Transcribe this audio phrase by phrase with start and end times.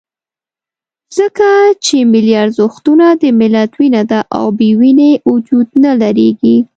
[1.17, 1.49] ځکه
[1.85, 6.55] چې ملي ارزښتونه د ملت وینه ده، او بې وینې وجود نه درېږي.